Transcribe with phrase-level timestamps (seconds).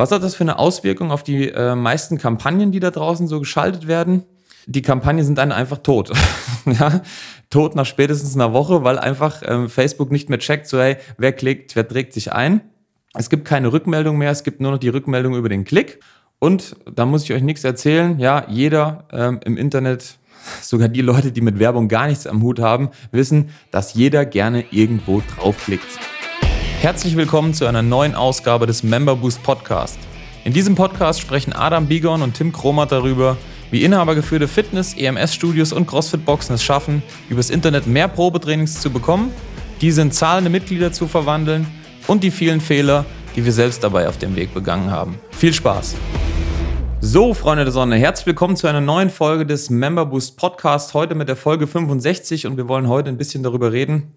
[0.00, 3.38] Was hat das für eine Auswirkung auf die äh, meisten Kampagnen, die da draußen so
[3.38, 4.22] geschaltet werden?
[4.66, 6.10] Die Kampagnen sind dann einfach tot.
[6.64, 7.02] ja?
[7.50, 11.32] Tot nach spätestens einer Woche, weil einfach ähm, Facebook nicht mehr checkt, so hey, wer
[11.32, 12.62] klickt, wer trägt sich ein.
[13.12, 16.00] Es gibt keine Rückmeldung mehr, es gibt nur noch die Rückmeldung über den Klick.
[16.38, 18.18] Und da muss ich euch nichts erzählen.
[18.18, 20.18] Ja, jeder ähm, im Internet,
[20.62, 24.64] sogar die Leute, die mit Werbung gar nichts am Hut haben, wissen, dass jeder gerne
[24.70, 25.98] irgendwo draufklickt.
[26.80, 29.98] Herzlich willkommen zu einer neuen Ausgabe des Member Boost Podcast.
[30.44, 33.36] In diesem Podcast sprechen Adam Bigon und Tim Kromat darüber,
[33.70, 39.30] wie inhabergeführte Fitness-, EMS-Studios und CrossFit-Boxen es schaffen, übers Internet mehr Probetrainings zu bekommen,
[39.82, 41.66] diese in zahlende Mitglieder zu verwandeln
[42.06, 43.04] und die vielen Fehler,
[43.36, 45.18] die wir selbst dabei auf dem Weg begangen haben.
[45.32, 45.96] Viel Spaß!
[47.02, 50.94] So, Freunde der Sonne, herzlich willkommen zu einer neuen Folge des Member Boost Podcast.
[50.94, 54.16] Heute mit der Folge 65 und wir wollen heute ein bisschen darüber reden,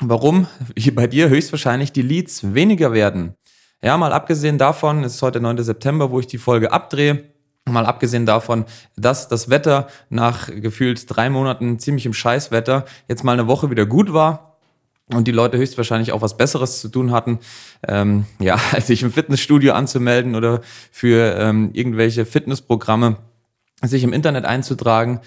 [0.00, 0.46] warum
[0.94, 3.34] bei dir höchstwahrscheinlich die Leads weniger werden.
[3.82, 5.62] Ja, mal abgesehen davon, es ist heute 9.
[5.62, 7.24] September, wo ich die Folge abdrehe.
[7.64, 8.64] Mal abgesehen davon,
[8.96, 13.86] dass das Wetter nach gefühlt drei Monaten ziemlich im Scheißwetter jetzt mal eine Woche wieder
[13.86, 14.58] gut war
[15.12, 17.38] und die Leute höchstwahrscheinlich auch was Besseres zu tun hatten,
[17.86, 23.16] ähm, ja, als sich im Fitnessstudio anzumelden oder für ähm, irgendwelche Fitnessprogramme
[23.82, 25.20] sich im Internet einzutragen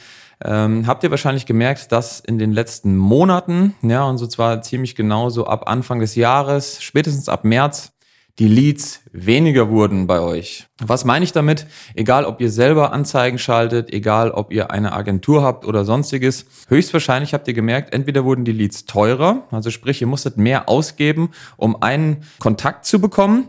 [0.44, 4.96] ähm, habt ihr wahrscheinlich gemerkt, dass in den letzten Monaten, ja, und so zwar ziemlich
[4.96, 7.94] genauso ab Anfang des Jahres, spätestens ab März,
[8.38, 10.68] die Leads weniger wurden bei euch.
[10.82, 11.68] Was meine ich damit?
[11.94, 17.34] Egal, ob ihr selber Anzeigen schaltet, egal, ob ihr eine Agentur habt oder sonstiges, höchstwahrscheinlich
[17.34, 21.82] habt ihr gemerkt, entweder wurden die Leads teurer, also sprich, ihr musstet mehr ausgeben, um
[21.82, 23.48] einen Kontakt zu bekommen,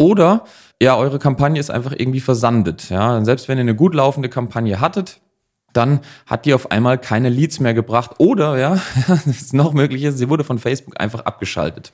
[0.00, 0.44] oder
[0.82, 2.88] ja, eure Kampagne ist einfach irgendwie versandet.
[2.90, 5.20] Ja, selbst wenn ihr eine gut laufende Kampagne hattet,
[5.72, 10.06] dann hat die auf einmal keine Leads mehr gebracht oder, ja, das ist noch möglich
[10.12, 11.92] sie wurde von Facebook einfach abgeschaltet.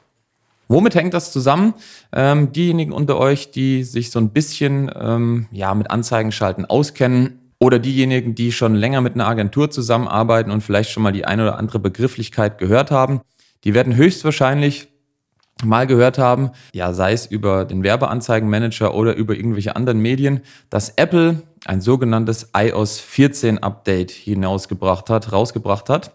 [0.69, 1.75] Womit hängt das zusammen?
[2.13, 7.53] Ähm, diejenigen unter euch, die sich so ein bisschen ähm, ja, mit Anzeigen schalten auskennen
[7.61, 11.43] oder diejenigen, die schon länger mit einer Agentur zusammenarbeiten und vielleicht schon mal die eine
[11.43, 13.21] oder andere Begrifflichkeit gehört haben,
[13.65, 14.89] die werden höchstwahrscheinlich
[15.65, 20.41] mal gehört haben, ja, sei es über den Werbeanzeigenmanager oder über irgendwelche anderen Medien,
[20.71, 26.13] dass Apple ein sogenanntes iOS 14 Update hinausgebracht hat, rausgebracht hat.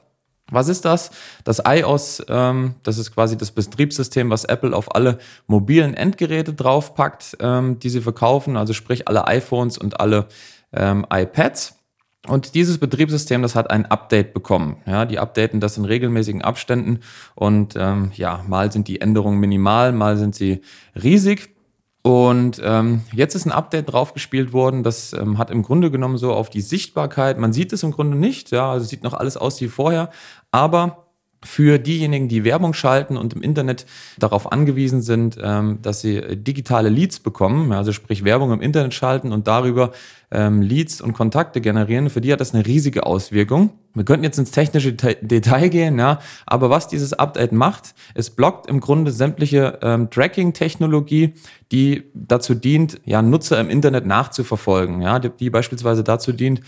[0.51, 1.12] Was ist das?
[1.46, 7.38] Das iOS, ähm, das ist quasi das Betriebssystem, was Apple auf alle mobilen Endgeräte draufpackt,
[7.40, 10.28] ähm, die sie verkaufen, also sprich alle iPhones und alle
[10.74, 11.81] ähm, iPads.
[12.28, 14.78] Und dieses Betriebssystem, das hat ein Update bekommen.
[14.86, 17.00] Ja, die updaten das in regelmäßigen Abständen.
[17.34, 20.62] Und ähm, ja, mal sind die Änderungen minimal, mal sind sie
[21.02, 21.56] riesig.
[22.04, 26.34] Und ähm, jetzt ist ein Update draufgespielt worden, das ähm, hat im Grunde genommen so
[26.34, 29.62] auf die Sichtbarkeit, man sieht es im Grunde nicht, ja, also sieht noch alles aus
[29.62, 30.10] wie vorher,
[30.50, 31.00] aber
[31.44, 33.85] für diejenigen, die Werbung schalten und im Internet
[34.19, 39.31] darauf angewiesen sind, ähm, dass sie digitale Leads bekommen, also sprich Werbung im Internet schalten
[39.31, 39.91] und darüber
[40.30, 43.72] ähm, Leads und Kontakte generieren, für die hat das eine riesige Auswirkung.
[43.94, 48.68] Wir könnten jetzt ins technische Detail gehen, ja, aber was dieses Update macht, es blockt
[48.68, 51.34] im Grunde sämtliche ähm, Tracking-Technologie,
[51.72, 56.62] die dazu dient, ja, Nutzer im Internet nachzuverfolgen, ja, die, die beispielsweise dazu dient,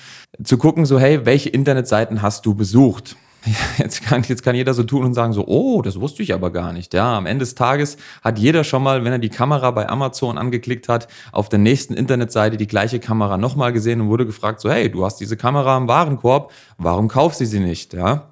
[0.44, 3.16] zu gucken, so, hey, welche Internetseiten hast du besucht?
[3.78, 6.52] Jetzt kann, jetzt kann jeder so tun und sagen so, oh, das wusste ich aber
[6.52, 6.94] gar nicht.
[6.94, 10.38] Ja, am Ende des Tages hat jeder schon mal, wenn er die Kamera bei Amazon
[10.38, 14.70] angeklickt hat, auf der nächsten Internetseite die gleiche Kamera nochmal gesehen und wurde gefragt so,
[14.72, 17.94] hey, du hast diese Kamera im Warenkorb, warum kaufst du sie nicht?
[17.94, 18.30] Ja,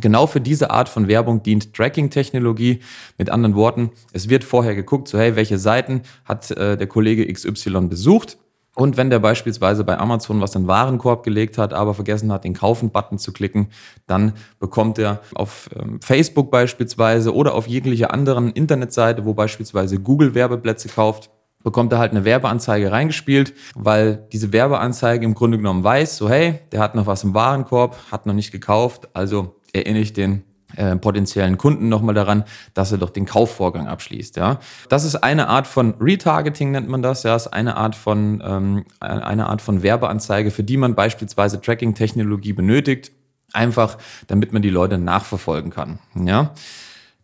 [0.00, 2.80] Genau für diese Art von Werbung dient Tracking-Technologie.
[3.16, 7.26] Mit anderen Worten, es wird vorher geguckt, so hey, welche Seiten hat äh, der Kollege
[7.32, 8.38] XY besucht
[8.78, 12.44] und wenn der beispielsweise bei Amazon was in den Warenkorb gelegt hat, aber vergessen hat,
[12.44, 13.70] den Kaufen-Button zu klicken,
[14.06, 20.36] dann bekommt er auf ähm, Facebook beispielsweise oder auf jegliche anderen Internetseite, wo beispielsweise Google
[20.36, 21.28] Werbeplätze kauft,
[21.64, 26.60] bekommt er halt eine Werbeanzeige reingespielt, weil diese Werbeanzeige im Grunde genommen weiß, so hey,
[26.70, 30.44] der hat noch was im Warenkorb, hat noch nicht gekauft, also erinnere ich den
[30.76, 34.36] äh, potenziellen Kunden nochmal daran, dass er doch den Kaufvorgang abschließt.
[34.36, 37.22] Ja, das ist eine Art von Retargeting nennt man das.
[37.22, 42.52] Ja, ist eine Art von ähm, eine Art von Werbeanzeige, für die man beispielsweise Tracking-Technologie
[42.52, 43.12] benötigt,
[43.52, 45.98] einfach damit man die Leute nachverfolgen kann.
[46.14, 46.52] Ja,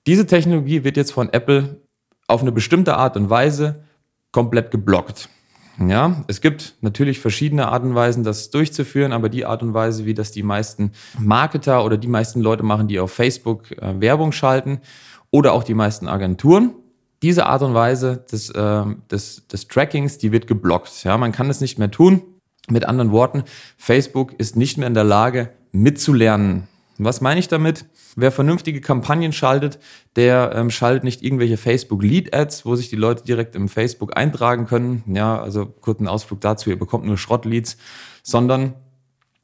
[0.06, 1.80] diese Technologie wird jetzt von Apple
[2.26, 3.84] auf eine bestimmte Art und Weise
[4.32, 5.28] komplett geblockt.
[5.78, 10.04] Ja, es gibt natürlich verschiedene Arten und Weisen, das durchzuführen, aber die Art und Weise,
[10.06, 14.32] wie das die meisten Marketer oder die meisten Leute machen, die auf Facebook äh, Werbung
[14.32, 14.80] schalten
[15.30, 16.74] oder auch die meisten Agenturen,
[17.22, 21.02] diese Art und Weise des, äh, des, des Trackings, die wird geblockt.
[21.04, 22.22] Ja, man kann es nicht mehr tun.
[22.70, 23.42] Mit anderen Worten,
[23.76, 26.68] Facebook ist nicht mehr in der Lage, mitzulernen.
[26.98, 27.86] Was meine ich damit?
[28.14, 29.80] Wer vernünftige Kampagnen schaltet,
[30.14, 34.16] der ähm, schaltet nicht irgendwelche Facebook Lead Ads, wo sich die Leute direkt im Facebook
[34.16, 35.02] eintragen können.
[35.12, 37.76] Ja, also kurzen Ausflug dazu, ihr bekommt nur Schrottleads,
[38.22, 38.74] sondern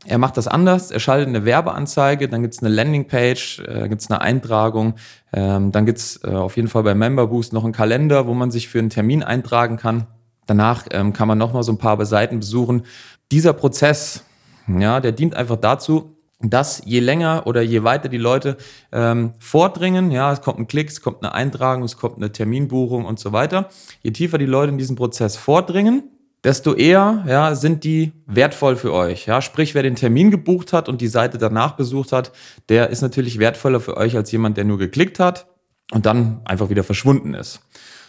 [0.06, 0.90] er macht das anders.
[0.90, 4.94] Er schaltet eine Werbeanzeige, dann gibt's eine Landingpage, äh, gibt's eine Eintragung,
[5.32, 8.50] ähm, dann gibt's äh, auf jeden Fall bei Member Boost noch einen Kalender, wo man
[8.50, 10.06] sich für einen Termin eintragen kann.
[10.46, 12.84] Danach ähm, kann man nochmal so ein paar Seiten besuchen.
[13.30, 14.24] Dieser Prozess,
[14.66, 18.56] ja, der dient einfach dazu, dass je länger oder je weiter die Leute
[18.92, 23.04] ähm, vordringen, ja, es kommt ein Klick, es kommt eine Eintragung, es kommt eine Terminbuchung
[23.04, 23.68] und so weiter,
[24.02, 26.04] je tiefer die Leute in diesem Prozess vordringen,
[26.42, 29.26] desto eher ja, sind die wertvoll für euch.
[29.26, 29.42] Ja?
[29.42, 32.32] Sprich, wer den Termin gebucht hat und die Seite danach besucht hat,
[32.68, 35.46] der ist natürlich wertvoller für euch als jemand, der nur geklickt hat
[35.92, 37.60] und dann einfach wieder verschwunden ist.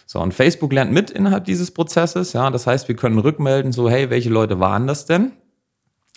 [0.06, 2.32] So, und Facebook lernt mit innerhalb dieses Prozesses.
[2.32, 5.32] Ja, das heißt, wir können rückmelden, so, hey, welche Leute waren das denn?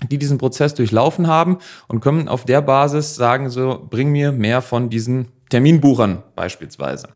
[0.03, 1.57] Die diesen Prozess durchlaufen haben
[1.88, 7.09] und können auf der Basis sagen, so, bring mir mehr von diesen Terminbuchern beispielsweise.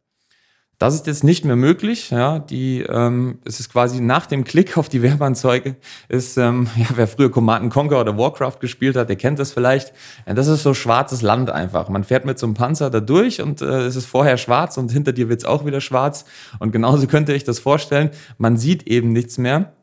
[0.80, 2.10] Das ist jetzt nicht mehr möglich.
[2.10, 5.76] Ja, die, ähm, es ist quasi nach dem Klick auf die Werbeanzeige
[6.08, 9.92] ist, ähm, ja, wer früher Command Conquer oder Warcraft gespielt hat, der kennt das vielleicht.
[10.26, 11.90] Das ist so schwarzes Land einfach.
[11.90, 14.90] Man fährt mit so einem Panzer da durch und äh, es ist vorher schwarz und
[14.90, 16.24] hinter dir wird's auch wieder schwarz.
[16.60, 18.12] Und genauso könnte ich das vorstellen.
[18.38, 19.74] Man sieht eben nichts mehr.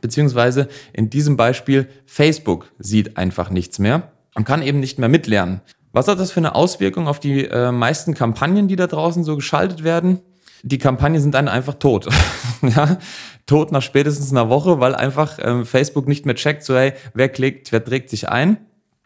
[0.00, 5.60] Beziehungsweise in diesem Beispiel Facebook sieht einfach nichts mehr und kann eben nicht mehr mitlernen.
[5.92, 9.34] Was hat das für eine Auswirkung auf die äh, meisten Kampagnen, die da draußen so
[9.34, 10.20] geschaltet werden?
[10.62, 12.08] Die Kampagnen sind dann einfach tot.
[12.62, 12.98] ja,
[13.46, 17.28] tot nach spätestens einer Woche, weil einfach ähm, Facebook nicht mehr checkt, so hey, wer
[17.28, 18.58] klickt, wer trägt sich ein.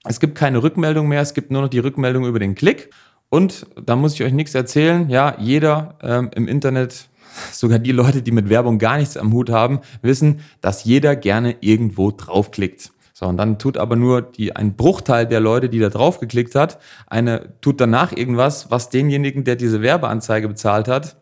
[0.07, 2.91] Es gibt keine Rückmeldung mehr, es gibt nur noch die Rückmeldung über den Klick.
[3.31, 5.09] Und da muss ich euch nichts erzählen.
[5.09, 7.09] Ja, jeder ähm, im Internet
[7.53, 11.57] sogar die Leute, die mit Werbung gar nichts am Hut haben, wissen, dass jeder gerne
[11.61, 12.93] irgendwo draufklickt.
[13.17, 16.81] So, und dann tut aber nur die, ein Bruchteil der Leute, die da draufgeklickt hat,
[17.07, 21.17] eine, tut danach irgendwas, was denjenigen, der diese Werbeanzeige bezahlt hat,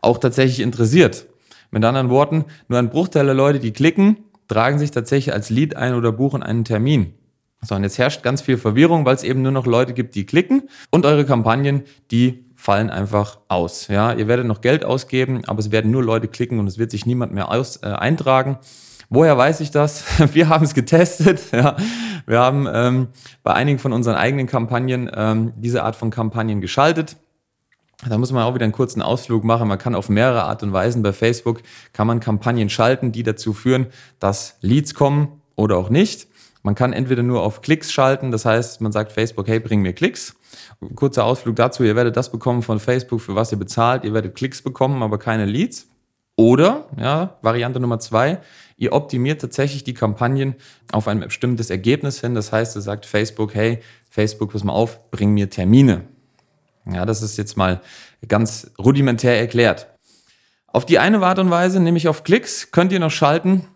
[0.00, 1.26] auch tatsächlich interessiert.
[1.70, 4.16] Mit anderen Worten, nur ein Bruchteil der Leute, die klicken,
[4.48, 7.12] tragen sich tatsächlich als Lead ein oder buchen einen Termin.
[7.60, 10.24] So, und jetzt herrscht ganz viel Verwirrung, weil es eben nur noch Leute gibt, die
[10.24, 13.86] klicken und eure Kampagnen, die fallen einfach aus.
[13.86, 16.90] Ja, ihr werdet noch Geld ausgeben, aber es werden nur Leute klicken und es wird
[16.90, 18.58] sich niemand mehr aus, äh, eintragen.
[19.08, 20.02] Woher weiß ich das?
[20.34, 21.40] Wir haben es getestet.
[21.52, 21.76] Ja.
[22.26, 23.08] Wir haben ähm,
[23.44, 27.16] bei einigen von unseren eigenen Kampagnen ähm, diese Art von Kampagnen geschaltet.
[28.08, 29.68] Da muss man auch wieder einen kurzen Ausflug machen.
[29.68, 31.62] Man kann auf mehrere Art und Weisen bei Facebook
[31.92, 33.86] kann man Kampagnen schalten, die dazu führen,
[34.18, 36.26] dass Leads kommen oder auch nicht.
[36.66, 39.92] Man kann entweder nur auf Klicks schalten, das heißt, man sagt Facebook, hey, bring mir
[39.92, 40.34] Klicks.
[40.96, 44.02] Kurzer Ausflug dazu, ihr werdet das bekommen von Facebook, für was ihr bezahlt.
[44.02, 45.86] Ihr werdet Klicks bekommen, aber keine Leads.
[46.34, 48.40] Oder, ja, Variante Nummer zwei,
[48.76, 50.56] ihr optimiert tatsächlich die Kampagnen
[50.90, 52.34] auf ein bestimmtes Ergebnis hin.
[52.34, 53.78] Das heißt, ihr sagt Facebook, hey,
[54.10, 56.02] Facebook, pass mal auf, bring mir Termine.
[56.84, 57.80] Ja, das ist jetzt mal
[58.26, 59.86] ganz rudimentär erklärt.
[60.66, 63.68] Auf die eine Art und Weise, nämlich auf Klicks, könnt ihr noch schalten,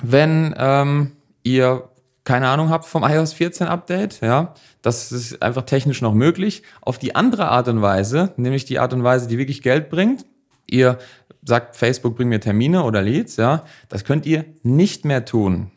[0.00, 1.89] wenn ähm, ihr
[2.24, 6.62] keine Ahnung habt vom iOS 14 Update, ja, das ist einfach technisch noch möglich.
[6.80, 10.24] Auf die andere Art und Weise, nämlich die Art und Weise, die wirklich Geld bringt,
[10.66, 10.98] ihr
[11.42, 15.70] sagt, Facebook bringt mir Termine oder Leads, ja, das könnt ihr nicht mehr tun.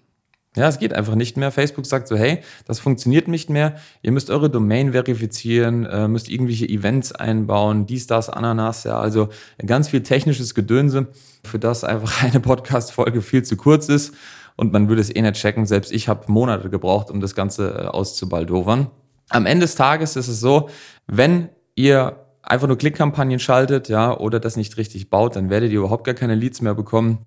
[0.56, 1.50] Ja, es geht einfach nicht mehr.
[1.50, 3.76] Facebook sagt so, hey, das funktioniert nicht mehr.
[4.04, 9.30] Ihr müsst eure Domain verifizieren, äh, müsst irgendwelche Events einbauen, dies, das, Ananas, ja, also
[9.66, 11.08] ganz viel technisches Gedönse,
[11.44, 14.14] für das einfach eine Podcast-Folge viel zu kurz ist
[14.56, 15.66] und man würde es eh nicht checken.
[15.66, 18.90] Selbst ich habe Monate gebraucht, um das Ganze äh, auszubaldowern.
[19.30, 20.70] Am Ende des Tages ist es so,
[21.08, 25.80] wenn ihr einfach nur Klickkampagnen schaltet, ja, oder das nicht richtig baut, dann werdet ihr
[25.80, 27.26] überhaupt gar keine Leads mehr bekommen.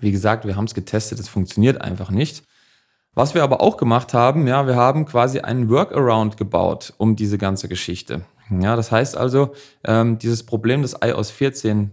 [0.00, 2.42] Wie gesagt, wir haben es getestet, es funktioniert einfach nicht.
[3.14, 7.38] Was wir aber auch gemacht haben, ja, wir haben quasi einen Workaround gebaut um diese
[7.38, 8.22] ganze Geschichte.
[8.50, 9.52] Ja, das heißt also,
[9.84, 11.92] ähm, dieses Problem des iOS 14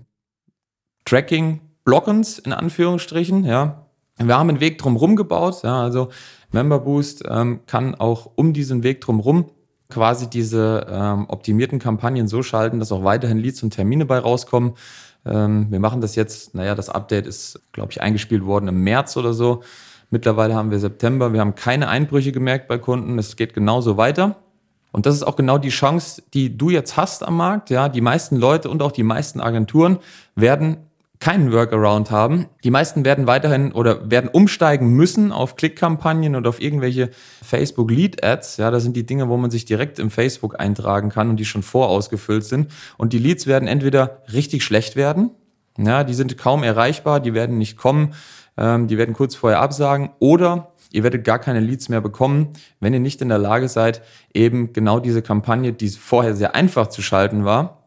[1.06, 3.89] Tracking Blockens in Anführungsstrichen, ja,
[4.28, 6.10] wir haben einen Weg drumherum gebaut, ja, also
[6.52, 9.46] Member Boost ähm, kann auch um diesen Weg drumherum
[9.90, 14.74] quasi diese ähm, optimierten Kampagnen so schalten, dass auch weiterhin Leads und Termine bei rauskommen.
[15.26, 19.18] Ähm, wir machen das jetzt, naja, das Update ist, glaube ich, eingespielt worden im März
[19.18, 19.64] oder so.
[20.12, 21.34] Mittlerweile haben wir September.
[21.34, 23.20] Wir haben keine Einbrüche gemerkt bei Kunden.
[23.20, 24.38] Es geht genauso weiter.
[24.92, 27.70] Und das ist auch genau die Chance, die du jetzt hast am Markt.
[27.70, 30.00] Ja, die meisten Leute und auch die meisten Agenturen
[30.36, 30.78] werden
[31.20, 32.48] keinen Workaround haben.
[32.64, 37.10] Die meisten werden weiterhin oder werden umsteigen müssen auf Klickkampagnen oder auf irgendwelche
[37.44, 38.58] Facebook Lead Ads.
[38.58, 41.46] Ja, das sind die Dinge, wo man sich direkt im Facebook eintragen kann und die
[41.46, 42.72] schon vorausgefüllt sind.
[42.98, 45.32] Und die Leads werden entweder richtig schlecht werden.
[45.78, 48.14] Ja, die sind kaum erreichbar, die werden nicht kommen,
[48.58, 52.50] ähm, die werden kurz vorher absagen oder ihr werdet gar keine Leads mehr bekommen,
[52.80, 54.02] wenn ihr nicht in der Lage seid,
[54.34, 57.84] eben genau diese Kampagne, die vorher sehr einfach zu schalten war,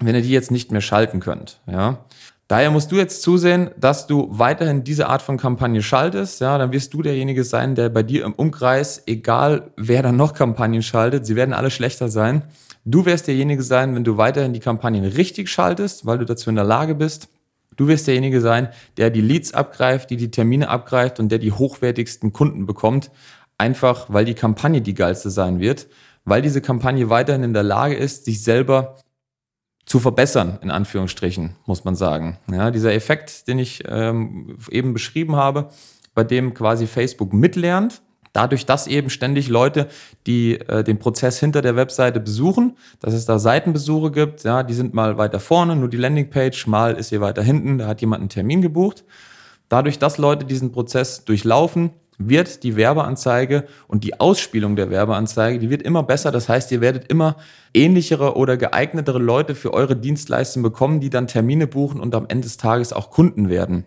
[0.00, 1.60] wenn ihr die jetzt nicht mehr schalten könnt.
[1.66, 2.04] Ja.
[2.48, 6.40] Daher musst du jetzt zusehen, dass du weiterhin diese Art von Kampagne schaltest.
[6.40, 10.32] Ja, dann wirst du derjenige sein, der bei dir im Umkreis, egal wer da noch
[10.32, 12.44] Kampagnen schaltet, sie werden alle schlechter sein.
[12.86, 16.56] Du wirst derjenige sein, wenn du weiterhin die Kampagnen richtig schaltest, weil du dazu in
[16.56, 17.28] der Lage bist.
[17.76, 21.52] Du wirst derjenige sein, der die Leads abgreift, die die Termine abgreift und der die
[21.52, 23.10] hochwertigsten Kunden bekommt.
[23.58, 25.86] Einfach, weil die Kampagne die geilste sein wird,
[26.24, 28.96] weil diese Kampagne weiterhin in der Lage ist, sich selber
[29.88, 32.36] zu verbessern, in Anführungsstrichen, muss man sagen.
[32.52, 35.70] Ja, dieser Effekt, den ich ähm, eben beschrieben habe,
[36.14, 38.02] bei dem quasi Facebook mitlernt,
[38.34, 39.88] dadurch, dass eben ständig Leute,
[40.26, 44.74] die äh, den Prozess hinter der Webseite besuchen, dass es da Seitenbesuche gibt, ja, die
[44.74, 48.20] sind mal weiter vorne, nur die Landingpage, mal ist hier weiter hinten, da hat jemand
[48.20, 49.04] einen Termin gebucht.
[49.70, 55.70] Dadurch, dass Leute diesen Prozess durchlaufen, wird die Werbeanzeige und die Ausspielung der Werbeanzeige, die
[55.70, 56.32] wird immer besser.
[56.32, 57.36] Das heißt, ihr werdet immer
[57.72, 62.44] ähnlichere oder geeignetere Leute für eure Dienstleistung bekommen, die dann Termine buchen und am Ende
[62.44, 63.86] des Tages auch Kunden werden.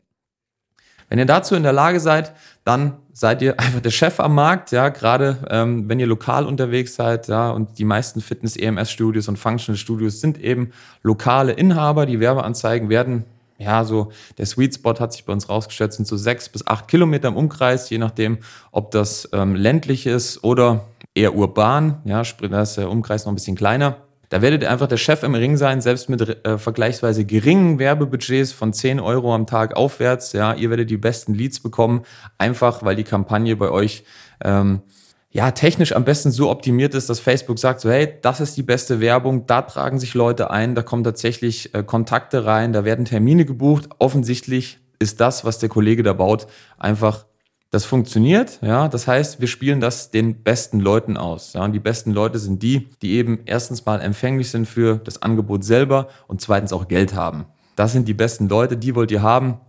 [1.10, 2.32] Wenn ihr dazu in der Lage seid,
[2.64, 6.96] dann seid ihr einfach der Chef am Markt, ja, gerade ähm, wenn ihr lokal unterwegs
[6.96, 10.72] seid, ja, und die meisten Fitness-EMS-Studios und Functional-Studios sind eben
[11.04, 12.06] lokale Inhaber.
[12.06, 13.26] Die Werbeanzeigen werden
[13.62, 16.88] ja, so der Sweet Spot hat sich bei uns rausgestellt, sind so sechs bis acht
[16.88, 18.40] Kilometer im Umkreis, je nachdem,
[18.72, 22.02] ob das ähm, ländlich ist oder eher urban.
[22.06, 23.98] Ja, da ist der Umkreis noch ein bisschen kleiner.
[24.30, 28.54] Da werdet ihr einfach der Chef im Ring sein, selbst mit äh, vergleichsweise geringen Werbebudgets
[28.54, 30.32] von 10 Euro am Tag aufwärts.
[30.32, 32.04] Ja, ihr werdet die besten Leads bekommen,
[32.38, 34.06] einfach weil die Kampagne bei euch
[34.42, 34.84] ähm,
[35.34, 38.64] ja, technisch am besten so optimiert ist, dass Facebook sagt, so, hey, das ist die
[38.64, 43.06] beste Werbung, da tragen sich Leute ein, da kommen tatsächlich äh, Kontakte rein, da werden
[43.06, 43.90] Termine gebucht.
[43.98, 46.48] Offensichtlich ist das, was der Kollege da baut,
[46.78, 47.26] einfach,
[47.70, 48.90] das funktioniert, ja.
[48.90, 51.64] Das heißt, wir spielen das den besten Leuten aus, ja.
[51.64, 55.64] Und die besten Leute sind die, die eben erstens mal empfänglich sind für das Angebot
[55.64, 57.46] selber und zweitens auch Geld haben.
[57.78, 59.62] Das sind die besten Leute, die wollt ihr haben.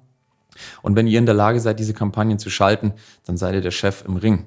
[0.83, 2.93] Und wenn ihr in der Lage seid, diese Kampagnen zu schalten,
[3.25, 4.47] dann seid ihr der Chef im Ring.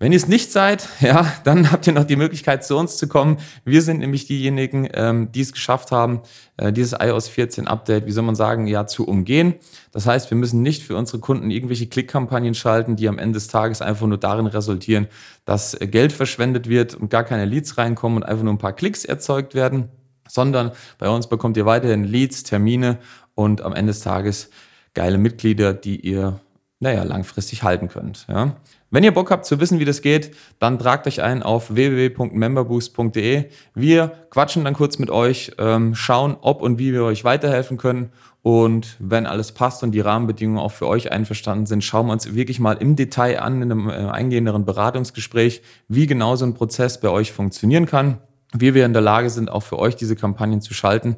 [0.00, 3.08] Wenn ihr es nicht seid, ja, dann habt ihr noch die Möglichkeit, zu uns zu
[3.08, 3.38] kommen.
[3.64, 6.20] Wir sind nämlich diejenigen, ähm, die es geschafft haben,
[6.56, 9.54] äh, dieses iOS 14 Update, wie soll man sagen, ja, zu umgehen.
[9.90, 13.48] Das heißt, wir müssen nicht für unsere Kunden irgendwelche Klickkampagnen schalten, die am Ende des
[13.48, 15.08] Tages einfach nur darin resultieren,
[15.44, 18.74] dass äh, Geld verschwendet wird und gar keine Leads reinkommen und einfach nur ein paar
[18.74, 19.88] Klicks erzeugt werden,
[20.28, 22.98] sondern bei uns bekommt ihr weiterhin Leads, Termine
[23.34, 24.50] und am Ende des Tages
[24.94, 26.40] geile Mitglieder, die ihr
[26.80, 28.26] naja, langfristig halten könnt.
[28.28, 28.56] Ja.
[28.90, 33.46] Wenn ihr Bock habt zu wissen, wie das geht, dann tragt euch ein auf www.memberboost.de.
[33.74, 38.10] Wir quatschen dann kurz mit euch, ähm, schauen, ob und wie wir euch weiterhelfen können.
[38.42, 42.32] Und wenn alles passt und die Rahmenbedingungen auch für euch einverstanden sind, schauen wir uns
[42.34, 47.00] wirklich mal im Detail an, in einem äh, eingehenderen Beratungsgespräch, wie genau so ein Prozess
[47.00, 48.18] bei euch funktionieren kann,
[48.54, 51.16] wie wir in der Lage sind, auch für euch diese Kampagnen zu schalten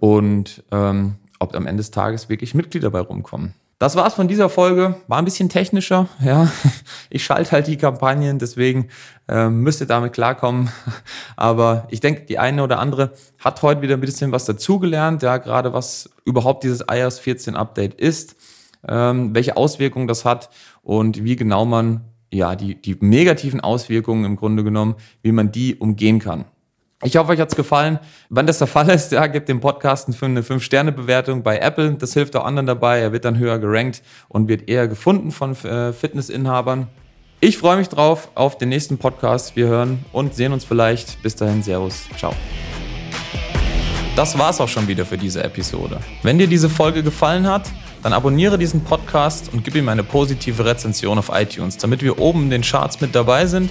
[0.00, 3.54] und ähm, ob am Ende des Tages wirklich Mitglieder dabei rumkommen.
[3.82, 4.94] Das war's von dieser Folge.
[5.08, 6.08] War ein bisschen technischer.
[6.24, 6.48] Ja,
[7.10, 8.86] ich schalte halt die Kampagnen, deswegen
[9.26, 10.70] äh, müsst ihr damit klarkommen.
[11.36, 13.10] Aber ich denke, die eine oder andere
[13.40, 15.24] hat heute wieder ein bisschen was dazugelernt.
[15.24, 18.36] Ja, gerade was überhaupt dieses iOS 14 Update ist,
[18.86, 20.50] ähm, welche Auswirkungen das hat
[20.82, 25.74] und wie genau man ja die die negativen Auswirkungen im Grunde genommen, wie man die
[25.74, 26.44] umgehen kann.
[27.04, 27.98] Ich hoffe, euch hat's gefallen.
[28.30, 31.94] Wenn das der Fall ist, ja, gebt dem Podcast eine 5-Sterne-Bewertung bei Apple.
[31.94, 33.00] Das hilft auch anderen dabei.
[33.00, 36.86] Er wird dann höher gerankt und wird eher gefunden von äh, Fitnessinhabern.
[37.40, 39.56] Ich freue mich drauf auf den nächsten Podcast.
[39.56, 41.20] Wir hören und sehen uns vielleicht.
[41.24, 42.04] Bis dahin, Servus.
[42.16, 42.32] Ciao.
[44.14, 45.98] Das war's auch schon wieder für diese Episode.
[46.22, 47.68] Wenn dir diese Folge gefallen hat,
[48.04, 52.44] dann abonniere diesen Podcast und gib ihm eine positive Rezension auf iTunes, damit wir oben
[52.44, 53.70] in den Charts mit dabei sind